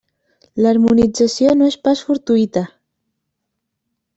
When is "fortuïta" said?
2.09-2.65